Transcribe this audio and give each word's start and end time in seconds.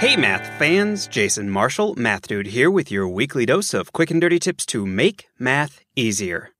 Hey, 0.00 0.16
math 0.16 0.58
fans! 0.58 1.06
Jason 1.06 1.50
Marshall, 1.50 1.94
Math 1.94 2.26
Dude 2.26 2.46
here 2.46 2.70
with 2.70 2.90
your 2.90 3.06
weekly 3.06 3.44
dose 3.44 3.74
of 3.74 3.92
quick 3.92 4.10
and 4.10 4.20
dirty 4.20 4.38
tips 4.38 4.64
to 4.66 4.86
make 4.86 5.28
math 5.38 5.84
easier. 5.94 6.52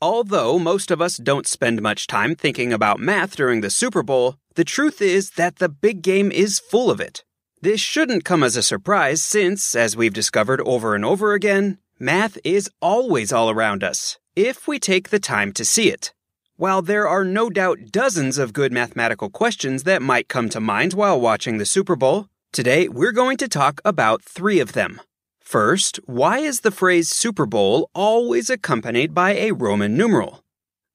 Although 0.00 0.58
most 0.58 0.90
of 0.90 1.00
us 1.00 1.16
don't 1.16 1.46
spend 1.46 1.82
much 1.82 2.06
time 2.06 2.36
thinking 2.36 2.72
about 2.72 3.00
math 3.00 3.34
during 3.34 3.60
the 3.60 3.70
Super 3.70 4.02
Bowl, 4.02 4.36
the 4.54 4.64
truth 4.64 5.02
is 5.02 5.30
that 5.30 5.56
the 5.56 5.68
big 5.68 6.00
game 6.02 6.30
is 6.30 6.60
full 6.60 6.90
of 6.90 7.00
it. 7.00 7.24
This 7.60 7.80
shouldn't 7.80 8.24
come 8.24 8.42
as 8.42 8.56
a 8.56 8.62
surprise 8.62 9.22
since, 9.22 9.74
as 9.74 9.96
we've 9.96 10.14
discovered 10.14 10.60
over 10.60 10.94
and 10.94 11.04
over 11.04 11.32
again, 11.32 11.78
math 11.98 12.38
is 12.44 12.70
always 12.80 13.32
all 13.32 13.50
around 13.50 13.82
us, 13.82 14.18
if 14.36 14.68
we 14.68 14.78
take 14.78 15.08
the 15.08 15.18
time 15.18 15.52
to 15.54 15.64
see 15.64 15.90
it. 15.90 16.12
While 16.56 16.82
there 16.82 17.06
are 17.06 17.24
no 17.24 17.50
doubt 17.50 17.92
dozens 17.92 18.38
of 18.38 18.52
good 18.52 18.72
mathematical 18.72 19.30
questions 19.30 19.82
that 19.82 20.02
might 20.02 20.28
come 20.28 20.48
to 20.48 20.60
mind 20.60 20.94
while 20.94 21.20
watching 21.20 21.58
the 21.58 21.66
Super 21.66 21.96
Bowl, 21.96 22.28
Today, 22.56 22.88
we're 22.88 23.12
going 23.12 23.36
to 23.36 23.48
talk 23.48 23.82
about 23.84 24.22
three 24.22 24.60
of 24.60 24.72
them. 24.72 25.02
First, 25.42 26.00
why 26.06 26.38
is 26.38 26.60
the 26.60 26.70
phrase 26.70 27.10
Super 27.10 27.44
Bowl 27.44 27.90
always 27.94 28.48
accompanied 28.48 29.12
by 29.12 29.34
a 29.34 29.52
Roman 29.52 29.94
numeral? 29.94 30.42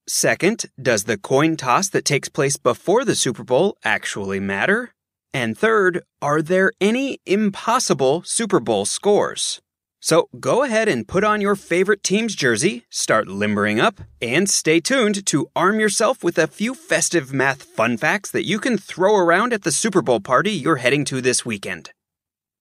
Second, 0.08 0.66
does 0.82 1.04
the 1.04 1.20
coin 1.20 1.58
toss 1.58 1.88
that 1.90 2.04
takes 2.04 2.30
place 2.30 2.58
before 2.58 3.06
the 3.06 3.14
Super 3.14 3.44
Bowl 3.44 3.78
actually 3.84 4.40
matter? 4.40 4.90
And 5.36 5.56
third, 5.56 6.02
are 6.20 6.42
there 6.42 6.72
any 6.82 7.20
impossible 7.28 8.24
Super 8.26 8.60
Bowl 8.60 8.86
scores? 8.86 9.62
So 10.04 10.30
go 10.40 10.64
ahead 10.64 10.90
and 10.90 11.08
put 11.08 11.24
on 11.24 11.42
your 11.42 11.56
favorite 11.56 12.02
team's 12.02 12.34
jersey, 12.34 12.86
start 12.90 13.28
limbering 13.28 13.80
up, 13.80 14.02
and 14.20 14.50
stay 14.50 14.80
tuned 14.80 15.24
to 15.28 15.48
arm 15.56 15.80
yourself 15.80 16.24
with 16.24 16.40
a 16.40 16.48
few 16.48 16.74
festive 16.74 17.32
math 17.32 17.62
fun 17.62 17.98
facts 17.98 18.32
that 18.32 18.48
you 18.48 18.60
can 18.60 18.80
throw 18.80 19.16
around 19.16 19.54
at 19.54 19.62
the 19.62 19.72
Super 19.72 20.02
Bowl 20.02 20.20
party 20.20 20.50
you're 20.52 20.78
heading 20.78 21.06
to 21.06 21.22
this 21.22 21.46
weekend. 21.46 21.92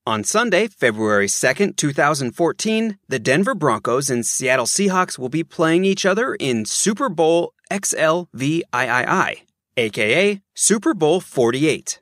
On 0.06 0.22
Sunday, 0.22 0.68
February 0.68 1.28
2nd, 1.28 1.76
2014, 1.76 2.98
the 3.08 3.18
Denver 3.18 3.54
Broncos 3.54 4.10
and 4.10 4.26
Seattle 4.26 4.66
Seahawks 4.66 5.18
will 5.18 5.30
be 5.30 5.42
playing 5.42 5.86
each 5.86 6.04
other 6.04 6.34
in 6.34 6.66
Super 6.66 7.08
Bowl 7.08 7.54
XLVIII, 7.70 9.46
aka 9.78 10.42
Super 10.54 10.94
Bowl 10.94 11.20
48. 11.20 12.00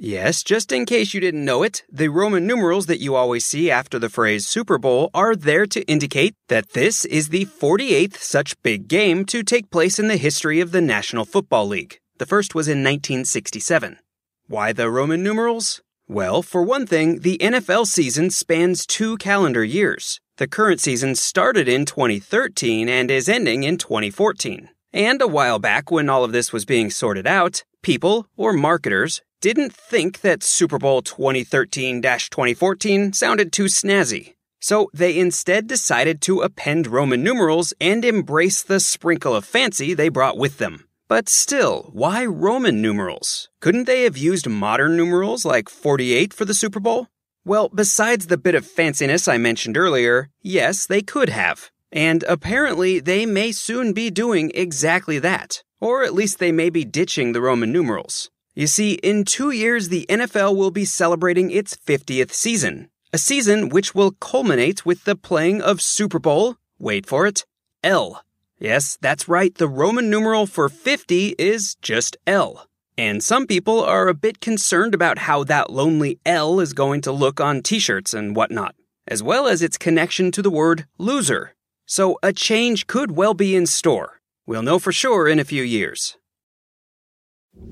Yes, 0.00 0.44
just 0.44 0.70
in 0.70 0.86
case 0.86 1.12
you 1.12 1.20
didn't 1.20 1.44
know 1.44 1.64
it, 1.64 1.82
the 1.90 2.06
Roman 2.06 2.46
numerals 2.46 2.86
that 2.86 3.00
you 3.00 3.16
always 3.16 3.44
see 3.44 3.68
after 3.68 3.98
the 3.98 4.08
phrase 4.08 4.46
Super 4.46 4.78
Bowl 4.78 5.10
are 5.12 5.34
there 5.34 5.66
to 5.66 5.84
indicate 5.88 6.36
that 6.46 6.70
this 6.70 7.04
is 7.04 7.30
the 7.30 7.46
48th 7.46 8.16
such 8.18 8.62
big 8.62 8.86
game 8.86 9.24
to 9.24 9.42
take 9.42 9.72
place 9.72 9.98
in 9.98 10.06
the 10.06 10.16
history 10.16 10.60
of 10.60 10.70
the 10.70 10.80
National 10.80 11.24
Football 11.24 11.66
League. 11.66 11.98
The 12.18 12.26
first 12.26 12.54
was 12.54 12.68
in 12.68 12.78
1967. 12.78 13.98
Why 14.46 14.72
the 14.72 14.88
Roman 14.88 15.24
numerals? 15.24 15.82
Well, 16.06 16.42
for 16.42 16.62
one 16.62 16.86
thing, 16.86 17.20
the 17.20 17.38
NFL 17.38 17.86
season 17.86 18.30
spans 18.30 18.86
two 18.86 19.16
calendar 19.16 19.64
years. 19.64 20.20
The 20.36 20.46
current 20.46 20.80
season 20.80 21.16
started 21.16 21.68
in 21.68 21.84
2013 21.84 22.88
and 22.88 23.10
is 23.10 23.28
ending 23.28 23.64
in 23.64 23.78
2014. 23.78 24.68
And 24.92 25.20
a 25.20 25.26
while 25.26 25.58
back, 25.58 25.90
when 25.90 26.08
all 26.08 26.22
of 26.22 26.30
this 26.30 26.52
was 26.52 26.64
being 26.64 26.88
sorted 26.88 27.26
out, 27.26 27.64
people, 27.82 28.28
or 28.36 28.52
marketers, 28.52 29.22
didn't 29.40 29.72
think 29.72 30.20
that 30.22 30.42
Super 30.42 30.78
Bowl 30.78 31.00
2013 31.02 32.02
2014 32.02 33.12
sounded 33.12 33.52
too 33.52 33.66
snazzy. 33.66 34.34
So 34.60 34.90
they 34.92 35.18
instead 35.18 35.68
decided 35.68 36.20
to 36.22 36.40
append 36.40 36.88
Roman 36.88 37.22
numerals 37.22 37.72
and 37.80 38.04
embrace 38.04 38.62
the 38.62 38.80
sprinkle 38.80 39.36
of 39.36 39.44
fancy 39.44 39.94
they 39.94 40.08
brought 40.08 40.36
with 40.36 40.58
them. 40.58 40.88
But 41.06 41.28
still, 41.28 41.90
why 41.92 42.26
Roman 42.26 42.82
numerals? 42.82 43.48
Couldn't 43.60 43.84
they 43.84 44.02
have 44.02 44.16
used 44.16 44.48
modern 44.48 44.96
numerals 44.96 45.44
like 45.44 45.68
48 45.68 46.34
for 46.34 46.44
the 46.44 46.52
Super 46.54 46.80
Bowl? 46.80 47.06
Well, 47.44 47.70
besides 47.70 48.26
the 48.26 48.36
bit 48.36 48.56
of 48.56 48.66
fanciness 48.66 49.32
I 49.32 49.38
mentioned 49.38 49.78
earlier, 49.78 50.28
yes, 50.42 50.84
they 50.84 51.00
could 51.00 51.28
have. 51.28 51.70
And 51.90 52.24
apparently, 52.24 53.00
they 53.00 53.24
may 53.24 53.52
soon 53.52 53.92
be 53.92 54.10
doing 54.10 54.50
exactly 54.54 55.18
that. 55.20 55.62
Or 55.80 56.02
at 56.02 56.12
least 56.12 56.40
they 56.40 56.52
may 56.52 56.68
be 56.68 56.84
ditching 56.84 57.32
the 57.32 57.40
Roman 57.40 57.72
numerals. 57.72 58.30
You 58.58 58.66
see, 58.66 58.94
in 58.94 59.24
two 59.24 59.52
years, 59.52 59.88
the 59.88 60.04
NFL 60.08 60.56
will 60.56 60.72
be 60.72 60.84
celebrating 60.84 61.52
its 61.52 61.76
50th 61.76 62.32
season, 62.32 62.90
a 63.12 63.16
season 63.16 63.68
which 63.68 63.94
will 63.94 64.10
culminate 64.10 64.84
with 64.84 65.04
the 65.04 65.14
playing 65.14 65.62
of 65.62 65.80
Super 65.80 66.18
Bowl, 66.18 66.56
wait 66.76 67.06
for 67.06 67.24
it, 67.24 67.46
L. 67.84 68.24
Yes, 68.58 68.98
that's 69.00 69.28
right, 69.28 69.54
the 69.54 69.68
Roman 69.68 70.10
numeral 70.10 70.44
for 70.46 70.68
50 70.68 71.36
is 71.38 71.76
just 71.82 72.16
L. 72.26 72.66
And 72.96 73.22
some 73.22 73.46
people 73.46 73.80
are 73.84 74.08
a 74.08 74.12
bit 74.12 74.40
concerned 74.40 74.92
about 74.92 75.18
how 75.18 75.44
that 75.44 75.70
lonely 75.70 76.18
L 76.26 76.58
is 76.58 76.72
going 76.72 77.00
to 77.02 77.12
look 77.12 77.40
on 77.40 77.62
t 77.62 77.78
shirts 77.78 78.12
and 78.12 78.34
whatnot, 78.34 78.74
as 79.06 79.22
well 79.22 79.46
as 79.46 79.62
its 79.62 79.78
connection 79.78 80.32
to 80.32 80.42
the 80.42 80.50
word 80.50 80.84
loser. 80.98 81.54
So 81.86 82.18
a 82.24 82.32
change 82.32 82.88
could 82.88 83.12
well 83.12 83.34
be 83.34 83.54
in 83.54 83.66
store. 83.66 84.20
We'll 84.46 84.62
know 84.62 84.80
for 84.80 84.90
sure 84.90 85.28
in 85.28 85.38
a 85.38 85.44
few 85.44 85.62
years. 85.62 86.18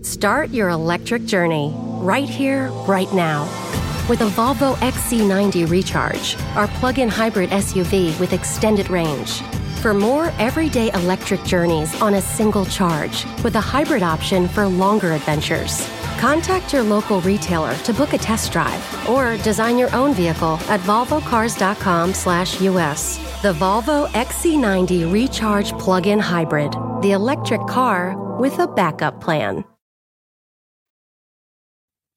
Start 0.06 0.50
your 0.50 0.68
electric 0.68 1.24
journey 1.24 1.74
right 2.00 2.28
here, 2.28 2.68
right 2.86 3.12
now. 3.12 3.42
With 4.08 4.20
a 4.20 4.28
Volvo 4.28 4.76
XC90 4.76 5.68
Recharge, 5.68 6.36
our 6.54 6.68
plug 6.78 7.00
in 7.00 7.08
hybrid 7.08 7.50
SUV 7.50 8.18
with 8.20 8.32
extended 8.32 8.88
range. 8.88 9.40
For 9.82 9.92
more 9.92 10.32
everyday 10.38 10.92
electric 10.92 11.42
journeys 11.42 12.00
on 12.00 12.14
a 12.14 12.22
single 12.22 12.64
charge, 12.66 13.24
with 13.42 13.56
a 13.56 13.60
hybrid 13.60 14.04
option 14.04 14.46
for 14.46 14.68
longer 14.68 15.12
adventures. 15.12 15.88
Contact 16.18 16.72
your 16.72 16.82
local 16.82 17.20
retailer 17.20 17.76
to 17.76 17.92
book 17.92 18.12
a 18.12 18.18
test 18.18 18.50
drive 18.52 19.08
or 19.08 19.36
design 19.38 19.78
your 19.78 19.94
own 19.94 20.14
vehicle 20.14 20.58
at 20.68 20.80
volvocars.com/us. 20.80 23.18
The 23.42 23.52
Volvo 23.52 24.08
XC90 24.12 25.12
Recharge 25.12 25.72
Plug-in 25.78 26.18
Hybrid, 26.18 26.72
the 27.02 27.12
electric 27.12 27.60
car 27.66 28.16
with 28.38 28.58
a 28.58 28.66
backup 28.66 29.20
plan. 29.20 29.62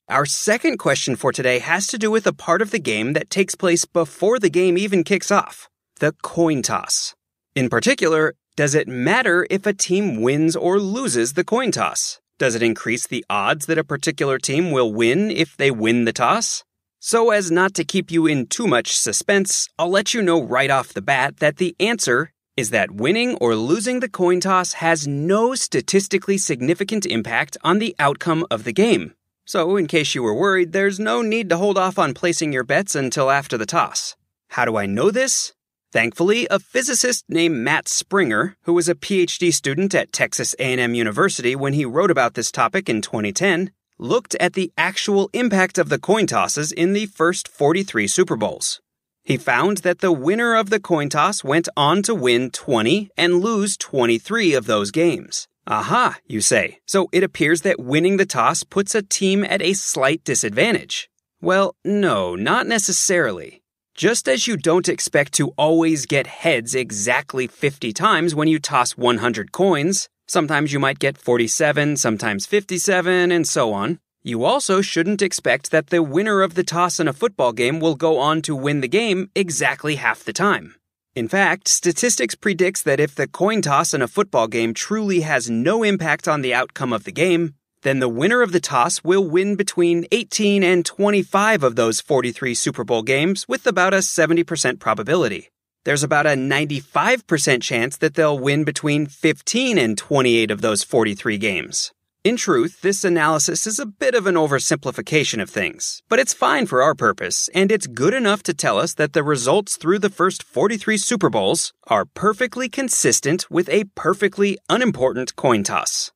Our 0.08 0.26
second 0.26 0.80
question 0.80 1.16
for 1.16 1.32
today 1.32 1.60
has 1.60 1.86
to 1.88 2.00
do 2.00 2.10
with 2.10 2.26
a 2.26 2.34
part 2.34 2.64
of 2.64 2.72
the 2.72 2.80
game 2.80 3.14
that 3.14 3.30
takes 3.30 3.54
place 3.54 3.86
before 3.86 4.40
the 4.40 4.50
game 4.50 4.76
even 4.76 5.04
kicks 5.04 5.30
off 5.30 5.70
the 6.00 6.14
coin 6.24 6.64
toss. 6.64 7.14
In 7.54 7.70
particular, 7.70 8.34
does 8.56 8.74
it 8.74 8.88
matter 8.88 9.46
if 9.50 9.66
a 9.66 9.74
team 9.74 10.22
wins 10.22 10.56
or 10.56 10.80
loses 10.80 11.34
the 11.34 11.44
coin 11.44 11.72
toss? 11.72 12.20
Does 12.40 12.56
it 12.56 12.64
increase 12.64 13.06
the 13.06 13.26
odds 13.30 13.66
that 13.66 13.78
a 13.78 13.84
particular 13.84 14.38
team 14.38 14.72
will 14.72 14.94
win 14.94 15.30
if 15.30 15.58
they 15.58 15.72
win 15.72 16.06
the 16.06 16.14
toss? 16.14 16.64
So, 16.98 17.32
as 17.32 17.52
not 17.52 17.74
to 17.74 17.84
keep 17.84 18.12
you 18.12 18.28
in 18.28 18.48
too 18.48 18.66
much 18.66 18.98
suspense, 18.98 19.68
I'll 19.78 19.90
let 19.90 20.14
you 20.14 20.22
know 20.22 20.42
right 20.42 20.72
off 20.72 20.94
the 20.94 21.02
bat 21.02 21.40
that 21.42 21.58
the 21.58 21.76
answer 21.82 22.32
is 22.56 22.70
that 22.70 22.92
winning 22.92 23.36
or 23.42 23.56
losing 23.56 24.00
the 24.00 24.08
coin 24.08 24.40
toss 24.40 24.72
has 24.74 25.06
no 25.06 25.54
statistically 25.54 26.38
significant 26.38 27.06
impact 27.06 27.58
on 27.62 27.80
the 27.80 27.94
outcome 28.00 28.48
of 28.50 28.64
the 28.64 28.74
game. 28.74 29.16
So, 29.44 29.76
in 29.76 29.88
case 29.88 30.16
you 30.16 30.24
were 30.24 30.34
worried, 30.34 30.72
there's 30.72 30.98
no 30.98 31.22
need 31.22 31.50
to 31.50 31.58
hold 31.58 31.78
off 31.78 32.00
on 32.00 32.14
placing 32.14 32.54
your 32.54 32.64
bets 32.64 32.96
until 32.96 33.30
after 33.30 33.58
the 33.58 33.66
toss. 33.66 34.16
How 34.52 34.64
do 34.64 34.78
I 34.78 34.86
know 34.86 35.12
this? 35.12 35.52
Thankfully, 35.92 36.48
a 36.52 36.60
physicist 36.60 37.26
named 37.28 37.58
Matt 37.58 37.88
Springer, 37.88 38.56
who 38.64 38.74
was 38.74 38.88
a 38.88 38.94
PhD 38.94 39.52
student 39.52 39.96
at 39.96 40.12
Texas 40.12 40.54
A&M 40.60 40.94
University 40.94 41.56
when 41.56 41.74
he 41.74 41.84
wrote 41.84 42.12
about 42.12 42.36
this 42.36 42.52
topic 42.52 42.88
in 42.88 43.02
2010, 43.02 43.72
looked 43.98 44.36
at 44.36 44.54
the 44.54 44.72
actual 44.78 45.32
impact 45.34 45.80
of 45.80 45.90
the 45.90 45.98
coin 45.98 46.28
tosses 46.28 46.72
in 46.72 46.94
the 46.94 47.08
first 47.08 47.48
43 47.48 48.08
Super 48.08 48.36
Bowls. 48.36 48.82
He 49.24 49.36
found 49.36 49.78
that 49.78 50.00
the 50.00 50.12
winner 50.12 50.56
of 50.56 50.70
the 50.70 50.80
coin 50.80 51.10
toss 51.10 51.44
went 51.44 51.68
on 51.76 52.04
to 52.04 52.14
win 52.14 52.52
20 52.52 53.10
and 53.18 53.42
lose 53.42 53.76
23 53.76 54.54
of 54.54 54.68
those 54.68 54.92
games. 54.92 55.48
Aha, 55.66 56.18
you 56.28 56.40
say. 56.42 56.80
So 56.86 57.10
it 57.12 57.24
appears 57.24 57.62
that 57.62 57.80
winning 57.80 58.18
the 58.18 58.28
toss 58.28 58.64
puts 58.64 58.94
a 58.94 59.02
team 59.02 59.44
at 59.44 59.62
a 59.62 59.74
slight 59.74 60.24
disadvantage. 60.24 61.10
Well, 61.42 61.76
no, 61.84 62.36
not 62.36 62.68
necessarily. 62.68 63.59
Just 64.00 64.30
as 64.30 64.48
you 64.48 64.56
don't 64.56 64.88
expect 64.88 65.34
to 65.34 65.50
always 65.58 66.06
get 66.06 66.26
heads 66.26 66.74
exactly 66.74 67.48
50 67.48 67.92
times 67.92 68.34
when 68.34 68.48
you 68.48 68.58
toss 68.58 68.96
100 68.96 69.52
coins, 69.52 70.08
sometimes 70.26 70.72
you 70.72 70.80
might 70.80 71.00
get 71.00 71.18
47, 71.18 71.98
sometimes 71.98 72.46
57, 72.46 73.30
and 73.30 73.46
so 73.46 73.74
on. 73.74 74.00
You 74.24 74.46
also 74.46 74.80
shouldn't 74.80 75.22
expect 75.22 75.72
that 75.72 75.88
the 75.88 76.02
winner 76.02 76.42
of 76.42 76.56
the 76.56 76.64
toss 76.64 77.02
in 77.02 77.10
a 77.10 77.14
football 77.14 77.52
game 77.52 77.82
will 77.82 77.96
go 77.96 78.20
on 78.20 78.42
to 78.44 78.56
win 78.56 78.80
the 78.80 78.88
game 78.88 79.32
exactly 79.36 79.96
half 79.96 80.24
the 80.24 80.32
time. 80.32 80.76
In 81.14 81.28
fact, 81.28 81.68
statistics 81.68 82.36
predicts 82.36 82.82
that 82.84 83.02
if 83.02 83.16
the 83.16 83.28
coin 83.28 83.62
toss 83.62 83.94
in 83.94 84.02
a 84.02 84.08
football 84.08 84.48
game 84.48 84.74
truly 84.74 85.22
has 85.22 85.50
no 85.50 85.84
impact 85.84 86.26
on 86.26 86.42
the 86.42 86.54
outcome 86.54 86.94
of 86.94 87.04
the 87.04 87.12
game, 87.12 87.56
then 87.82 88.00
the 88.00 88.10
winner 88.10 88.42
of 88.42 88.52
the 88.52 88.60
toss 88.60 89.04
will 89.04 89.24
win 89.24 89.56
between 89.56 90.06
18 90.12 90.64
and 90.64 90.86
25 90.86 91.64
of 91.64 91.76
those 91.76 92.02
43 92.02 92.54
Super 92.54 92.84
Bowl 92.84 93.04
games 93.04 93.46
with 93.48 93.66
about 93.66 93.94
a 93.94 93.98
70% 93.98 94.80
probability. 94.80 95.50
There's 95.86 96.04
about 96.04 96.26
a 96.26 96.36
95% 96.36 97.62
chance 97.62 97.98
that 97.98 98.16
they'll 98.16 98.38
win 98.38 98.64
between 98.66 99.06
15 99.08 99.78
and 99.78 99.98
28 99.98 100.52
of 100.52 100.62
those 100.62 100.84
43 100.84 101.38
games. 101.38 101.92
In 102.22 102.36
truth, 102.36 102.82
this 102.82 103.06
analysis 103.06 103.66
is 103.66 103.80
a 103.80 103.86
bit 103.86 104.14
of 104.14 104.28
an 104.28 104.36
oversimplification 104.36 105.42
of 105.42 105.50
things, 105.50 106.04
but 106.10 106.20
it's 106.20 106.34
fine 106.34 106.66
for 106.66 106.82
our 106.82 106.94
purpose, 106.94 107.50
and 107.56 107.72
it's 107.72 107.88
good 107.88 108.14
enough 108.14 108.44
to 108.44 108.54
tell 108.54 108.78
us 108.78 108.94
that 108.96 109.14
the 109.14 109.24
results 109.24 109.78
through 109.78 110.00
the 110.00 110.10
first 110.10 110.44
43 110.44 110.98
Super 110.98 111.30
Bowls 111.30 111.72
are 111.88 112.04
perfectly 112.04 112.68
consistent 112.68 113.50
with 113.50 113.70
a 113.70 113.86
perfectly 113.96 114.58
unimportant 114.70 115.38
coin 115.38 115.64
toss. 115.64 116.12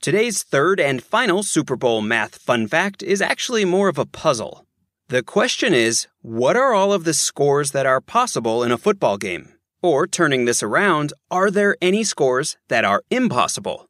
Today's 0.00 0.44
third 0.44 0.78
and 0.78 1.02
final 1.02 1.42
Super 1.42 1.74
Bowl 1.74 2.00
math 2.00 2.38
fun 2.38 2.68
fact 2.68 3.02
is 3.02 3.20
actually 3.20 3.64
more 3.64 3.88
of 3.88 3.98
a 3.98 4.06
puzzle. 4.06 4.64
The 5.08 5.22
question 5.22 5.74
is 5.74 6.06
what 6.22 6.56
are 6.56 6.74
all 6.74 6.92
of 6.92 7.04
the 7.04 7.14
scores 7.14 7.72
that 7.72 7.86
are 7.86 8.00
possible 8.00 8.62
in 8.62 8.70
a 8.70 8.78
football 8.78 9.16
game? 9.16 9.52
Or, 9.82 10.06
turning 10.06 10.44
this 10.44 10.62
around, 10.62 11.12
are 11.30 11.50
there 11.50 11.76
any 11.82 12.04
scores 12.04 12.56
that 12.68 12.84
are 12.84 13.02
impossible? 13.10 13.86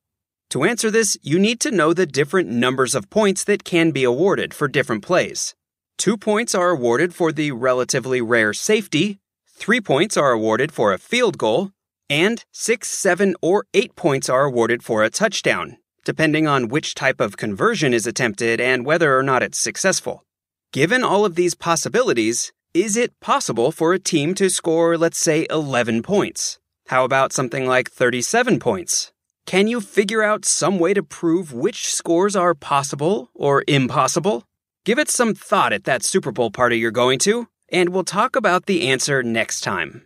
To 0.50 0.64
answer 0.64 0.90
this, 0.90 1.18
you 1.22 1.38
need 1.38 1.60
to 1.60 1.70
know 1.70 1.92
the 1.92 2.06
different 2.06 2.48
numbers 2.48 2.94
of 2.94 3.10
points 3.10 3.44
that 3.44 3.64
can 3.64 3.90
be 3.90 4.04
awarded 4.04 4.54
for 4.54 4.68
different 4.68 5.02
plays. 5.02 5.54
Two 5.98 6.16
points 6.16 6.54
are 6.54 6.70
awarded 6.70 7.14
for 7.14 7.32
the 7.32 7.52
relatively 7.52 8.20
rare 8.20 8.52
safety, 8.52 9.18
three 9.46 9.80
points 9.80 10.16
are 10.16 10.32
awarded 10.32 10.70
for 10.72 10.92
a 10.92 10.98
field 10.98 11.36
goal, 11.36 11.72
and 12.08 12.44
six, 12.52 12.88
seven, 12.88 13.34
or 13.42 13.66
eight 13.74 13.96
points 13.96 14.28
are 14.28 14.44
awarded 14.44 14.82
for 14.82 15.02
a 15.02 15.10
touchdown, 15.10 15.78
depending 16.06 16.46
on 16.46 16.68
which 16.68 16.94
type 16.94 17.20
of 17.20 17.36
conversion 17.36 17.92
is 17.92 18.06
attempted 18.06 18.60
and 18.60 18.86
whether 18.86 19.18
or 19.18 19.24
not 19.24 19.42
it's 19.42 19.58
successful. 19.58 20.24
Given 20.72 21.02
all 21.02 21.24
of 21.24 21.34
these 21.34 21.56
possibilities, 21.56 22.52
is 22.72 22.96
it 22.96 23.18
possible 23.20 23.72
for 23.72 23.92
a 23.92 23.98
team 23.98 24.32
to 24.36 24.48
score, 24.48 24.96
let's 24.96 25.18
say, 25.18 25.46
11 25.50 26.02
points? 26.02 26.60
How 26.86 27.04
about 27.04 27.32
something 27.32 27.66
like 27.66 27.90
37 27.90 28.60
points? 28.60 29.12
Can 29.46 29.66
you 29.66 29.80
figure 29.80 30.22
out 30.22 30.44
some 30.44 30.78
way 30.78 30.94
to 30.94 31.02
prove 31.02 31.52
which 31.52 31.92
scores 31.92 32.36
are 32.36 32.54
possible 32.54 33.28
or 33.34 33.64
impossible? 33.66 34.44
Give 34.84 35.00
it 35.00 35.10
some 35.10 35.34
thought 35.34 35.72
at 35.72 35.84
that 35.84 36.04
Super 36.04 36.30
Bowl 36.30 36.52
party 36.52 36.78
you're 36.78 36.92
going 36.92 37.18
to, 37.20 37.48
and 37.68 37.88
we'll 37.88 38.04
talk 38.04 38.36
about 38.36 38.66
the 38.66 38.86
answer 38.88 39.24
next 39.24 39.62
time. 39.62 40.02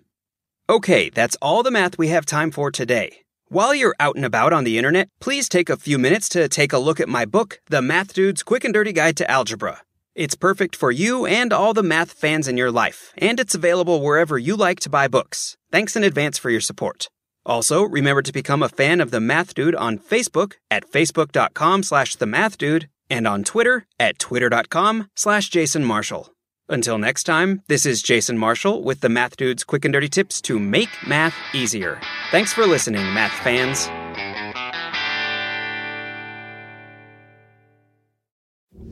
Okay, 0.66 1.10
that's 1.10 1.36
all 1.42 1.62
the 1.62 1.70
math 1.70 1.98
we 1.98 2.08
have 2.08 2.24
time 2.24 2.50
for 2.50 2.70
today. 2.70 3.26
While 3.52 3.74
you're 3.74 3.96
out 3.98 4.14
and 4.14 4.24
about 4.24 4.52
on 4.52 4.62
the 4.62 4.78
internet, 4.78 5.08
please 5.20 5.48
take 5.48 5.68
a 5.68 5.76
few 5.76 5.98
minutes 5.98 6.28
to 6.28 6.48
take 6.48 6.72
a 6.72 6.78
look 6.78 7.00
at 7.00 7.08
my 7.08 7.24
book, 7.24 7.58
The 7.66 7.82
Math 7.82 8.14
Dude's 8.14 8.44
Quick 8.44 8.62
and 8.62 8.72
Dirty 8.72 8.92
Guide 8.92 9.16
to 9.16 9.28
Algebra. 9.28 9.78
It's 10.14 10.36
perfect 10.36 10.76
for 10.76 10.92
you 10.92 11.26
and 11.26 11.52
all 11.52 11.74
the 11.74 11.82
math 11.82 12.12
fans 12.12 12.46
in 12.46 12.56
your 12.56 12.70
life, 12.70 13.12
and 13.18 13.40
it's 13.40 13.56
available 13.56 14.02
wherever 14.02 14.38
you 14.38 14.54
like 14.54 14.78
to 14.80 14.88
buy 14.88 15.08
books. 15.08 15.56
Thanks 15.72 15.96
in 15.96 16.04
advance 16.04 16.38
for 16.38 16.48
your 16.48 16.60
support. 16.60 17.08
Also, 17.44 17.82
remember 17.82 18.22
to 18.22 18.32
become 18.32 18.62
a 18.62 18.68
fan 18.68 19.00
of 19.00 19.10
The 19.10 19.18
Math 19.18 19.52
Dude 19.52 19.74
on 19.74 19.98
Facebook 19.98 20.52
at 20.70 20.88
facebook.com 20.88 21.82
slash 21.82 22.14
themathdude 22.18 22.86
and 23.10 23.26
on 23.26 23.42
Twitter 23.42 23.84
at 23.98 24.20
twitter.com 24.20 25.08
slash 25.16 25.48
Jason 25.48 25.84
Marshall. 25.84 26.32
Until 26.68 26.98
next 26.98 27.24
time, 27.24 27.62
this 27.66 27.84
is 27.84 28.00
Jason 28.00 28.38
Marshall 28.38 28.84
with 28.84 29.00
the 29.00 29.08
Math 29.08 29.36
Dude's 29.36 29.64
quick 29.64 29.84
and 29.84 29.92
dirty 29.92 30.08
tips 30.08 30.40
to 30.42 30.60
make 30.60 30.90
math 31.04 31.34
easier. 31.52 32.00
Thanks 32.30 32.52
for 32.52 32.64
listening, 32.64 33.12
math 33.12 33.32
fans. 33.42 33.90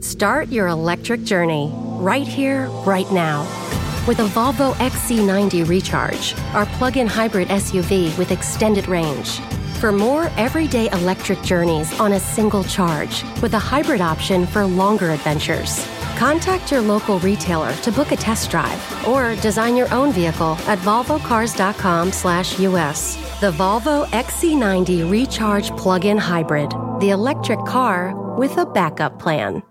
Start 0.05 0.49
your 0.49 0.67
electric 0.67 1.23
journey 1.23 1.73
right 2.01 2.27
here, 2.27 2.67
right 2.85 3.09
now. 3.13 3.43
With 4.09 4.19
a 4.19 4.27
Volvo 4.27 4.73
XC90 4.75 5.69
Recharge, 5.69 6.35
our 6.53 6.67
plug 6.79 6.97
in 6.97 7.07
hybrid 7.07 7.47
SUV 7.47 8.19
with 8.19 8.33
extended 8.33 8.89
range. 8.89 9.39
For 9.79 9.93
more 9.93 10.33
everyday 10.37 10.91
electric 10.91 11.41
journeys 11.43 11.97
on 12.01 12.15
a 12.15 12.21
single 12.21 12.65
charge, 12.65 13.23
with 13.41 13.55
a 13.55 13.59
hybrid 13.61 14.01
option 14.01 14.47
for 14.47 14.65
longer 14.65 15.11
adventures. 15.11 15.87
Contact 16.19 16.71
your 16.73 16.81
local 16.81 17.21
retailer 17.21 17.73
to 17.75 17.93
book 17.93 18.11
a 18.11 18.17
test 18.17 18.51
drive 18.51 19.07
or 19.07 19.37
design 19.37 19.77
your 19.77 19.89
own 19.95 20.13
vehicle 20.13 20.57
at 20.67 20.81
volvocars.com/us. 20.81 23.41
The 23.41 23.53
Volvo 23.53 24.05
XC90 24.11 25.09
Recharge 25.09 25.71
Plug-in 25.77 26.19
Hybrid, 26.19 26.75
the 26.99 27.11
electric 27.11 27.65
car 27.65 28.17
with 28.37 28.59
a 28.59 28.67
backup 28.67 29.21
plan. 29.21 29.63